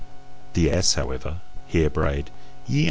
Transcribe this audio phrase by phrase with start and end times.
[0.53, 2.31] The ass, however, here brayed
[2.65, 2.79] YE A.